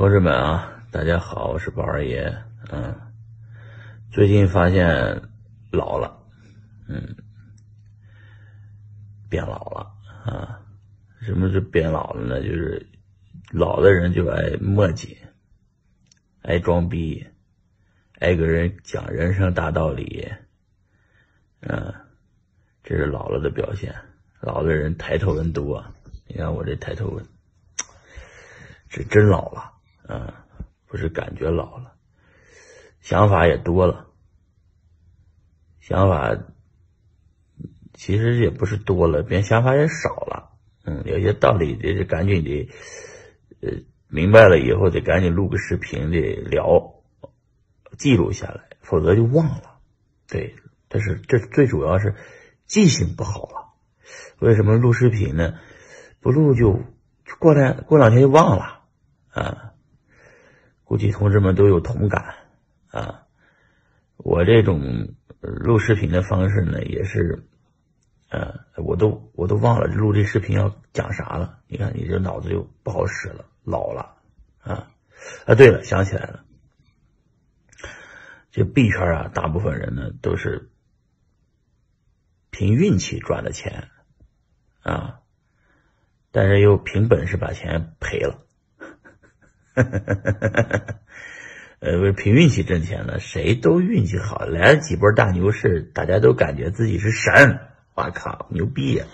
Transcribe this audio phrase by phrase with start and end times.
[0.00, 2.34] 同志们啊，大家好，我是宝二爷。
[2.72, 2.98] 嗯，
[4.10, 5.20] 最近发现
[5.70, 6.22] 老了，
[6.88, 7.16] 嗯，
[9.28, 9.92] 变老了
[10.24, 10.62] 啊。
[11.20, 12.40] 什么是变老了呢？
[12.40, 12.88] 就是
[13.52, 15.18] 老的人就爱磨叽，
[16.40, 17.26] 爱装逼，
[18.20, 20.32] 爱跟人讲人生大道理。
[21.60, 21.94] 嗯，
[22.82, 23.94] 这是老了的表现。
[24.40, 25.84] 老的人抬头纹多，
[26.26, 27.22] 你看我这抬头纹，
[28.88, 29.74] 这真老了。
[30.12, 30.32] 嗯，
[30.88, 31.92] 不是感觉老了，
[33.00, 34.08] 想法也多了，
[35.78, 36.36] 想法
[37.94, 40.50] 其实也不是多了，别想法也少了。
[40.84, 42.68] 嗯，有些道理得赶紧得，
[43.60, 43.70] 呃，
[44.08, 46.92] 明白了以后得赶紧录个视频得聊，
[47.96, 49.78] 记录下来，否则就忘了。
[50.26, 50.56] 对，
[50.88, 52.16] 但是这最主要是
[52.66, 53.74] 记性不好了。
[54.40, 55.60] 为什么录视频呢？
[56.18, 56.80] 不录就
[57.38, 58.82] 过两过两天就忘了
[59.30, 59.69] 啊。
[60.90, 62.34] 估计同志们都有同感
[62.90, 63.28] 啊！
[64.16, 67.46] 我这种录视频的方式呢，也是，
[68.28, 71.60] 呃，我都我都忘了录这视频要讲啥了。
[71.68, 74.16] 你看，你这脑子就不好使了，老了
[74.62, 74.90] 啊！
[75.46, 76.44] 啊，对了，想起来了，
[78.50, 80.70] 这币圈啊，大部分人呢都是
[82.50, 83.90] 凭运气赚的钱
[84.82, 85.20] 啊，
[86.32, 88.44] 但是又凭本事把钱赔了。
[89.82, 90.94] 哈哈哈哈哈！
[91.80, 97.58] 呃，凭运气挣钱的，谁都运气好，来了几波大牛市，大家都感觉自己是神，
[97.94, 99.06] 我靠，牛逼呀！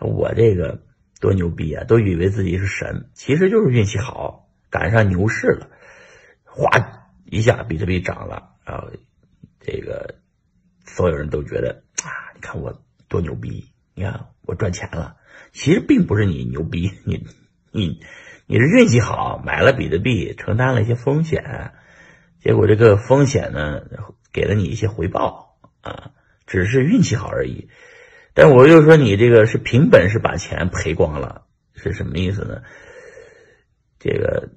[0.00, 0.80] 我这个
[1.20, 5.68] 多牛逼啊，都以为自己是神，其实就是运气好，赶上牛市了，
[6.44, 6.70] 哗
[7.26, 8.88] 一下，比特币涨了，然后
[9.60, 10.14] 这个
[10.86, 15.16] 所有人都觉得啊，你看我多牛逼，你看我赚钱了，
[15.52, 17.26] 其实并不是你牛逼，你
[17.72, 18.00] 你。
[18.50, 21.72] 你是运气好，买了比特币，承担了一些风险，
[22.40, 23.82] 结果这个风险呢，
[24.32, 26.12] 给了你一些回报啊，
[26.46, 27.68] 只是运气好而已。
[28.32, 31.42] 但我又说你这个是凭本事把钱赔光了，
[31.74, 32.62] 是什么意思呢？
[33.98, 34.48] 这个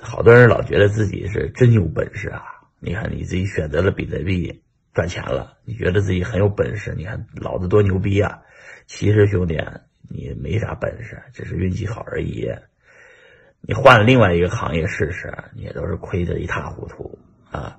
[0.00, 2.42] 好多人老觉得自己是真有本事啊！
[2.80, 4.62] 你看你自己选择了比特币
[4.94, 8.40] 赚钱了，你觉得自己很有本事，你看老子多牛逼啊！
[8.86, 9.60] 其实兄弟，
[10.08, 12.50] 你没啥本事，只是运气好而已。
[13.60, 17.18] 你换另外一个行业试试，你也都是亏得一塌糊涂
[17.50, 17.78] 啊！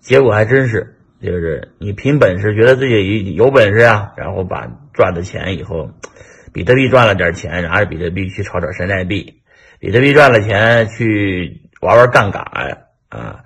[0.00, 5.90] 结果还真是，就是你凭本事觉得自己有本事啊，然后把赚的钱以后，
[6.52, 9.42] 比特币赚了点钱，拿着比特币去炒炒山寨币，
[9.78, 12.42] 比特币赚了钱去玩玩杠杆
[13.08, 13.44] 啊，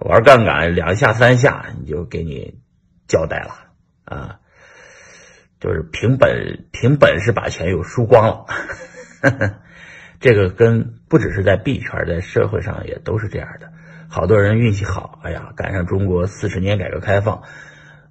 [0.00, 2.58] 玩杠杆两下三下你就给你
[3.06, 3.54] 交代了
[4.04, 4.40] 啊，
[5.60, 8.46] 就是凭本凭本事把钱又输光了。
[10.20, 13.72] 这个跟不只是在币圈，在社会上也都是这样的。
[14.08, 17.42] 好多人运气好，哎呀，赶上中国四十年改革开放，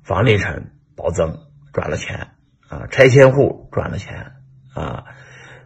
[0.04, 1.40] 房地产暴增，
[1.74, 2.32] 赚了钱
[2.68, 4.34] 啊；拆迁户赚了钱
[4.74, 5.06] 啊；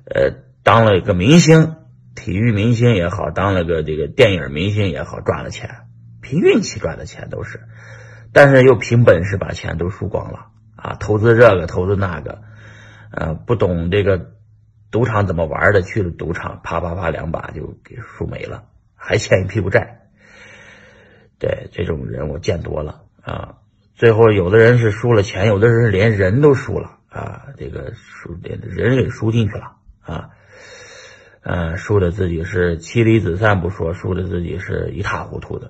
[0.05, 1.75] 呃，当了一个明星，
[2.15, 5.87] 体育明星也好，当了个这个电影明星也好，赚了钱，
[6.21, 7.61] 凭运气赚的钱都是，
[8.31, 10.51] 但是又凭本事把钱都输光了
[10.81, 10.95] 啊！
[10.99, 12.39] 投资这个，投资那个，
[13.11, 14.31] 呃，不懂这个。
[14.91, 15.83] 赌场怎么玩的？
[15.83, 18.63] 去了赌场，啪啪啪两把就给输没了，
[18.95, 20.09] 还欠一屁股债。
[21.37, 23.57] 对这种人我见多了啊！
[23.93, 27.49] 最后有的人是输了钱，有的人是连人都输了啊！
[27.55, 30.31] 这个输连人给输进去了啊！
[31.43, 35.69] 嗯，输的自己是妻离子散不说，输的自己是一塌糊涂的。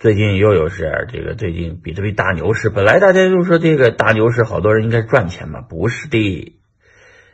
[0.00, 6.58] 最近又有是这个最近比特币大牛市，本来大家就说这个大牛市好多人应该赚钱嘛，不是的。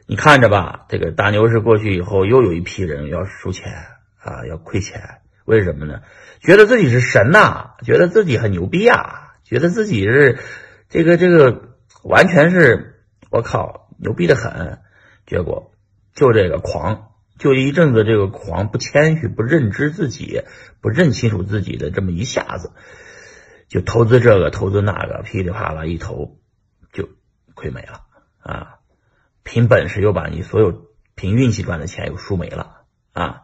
[0.08, 3.72] 你看着吧，这个大牛市过去以后，又有一批人要输钱
[4.18, 5.18] 啊，要亏钱。
[5.44, 6.00] 为什么呢？
[6.40, 10.40] 觉得自己是神呐，觉得自己很牛逼啊，觉得自己是
[10.88, 11.68] 这个这个
[12.02, 12.96] 完全是
[13.30, 14.80] 我靠牛逼的很。
[15.24, 15.70] 结果
[16.14, 20.42] 就这个狂，就一阵子这个狂，不谦虚，不认知自己，
[20.80, 22.72] 不认清楚自己的这么一下子，
[23.68, 26.38] 就投资这个投资那个，噼里啪啦一投
[26.92, 27.08] 就
[27.54, 28.02] 亏没了
[28.40, 28.78] 啊。
[29.42, 32.82] 凭本事又把你所有凭运气赚的钱又输没了
[33.12, 33.42] 啊！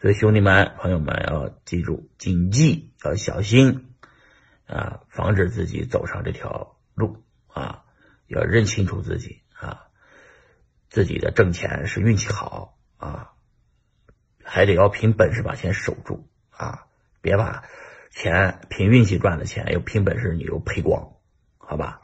[0.00, 3.94] 所以兄弟们、朋友们要记住，谨记，要小心
[4.66, 7.84] 啊，防止自己走上这条路啊！
[8.26, 9.86] 要认清楚自己啊，
[10.88, 13.32] 自己的挣钱是运气好啊，
[14.44, 16.86] 还得要凭本事把钱守住啊！
[17.20, 17.64] 别把
[18.10, 21.14] 钱凭运气赚的钱又凭本事你又赔光，
[21.58, 22.00] 好吧？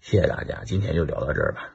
[0.00, 1.73] 谢谢大家，今天就聊到这儿吧。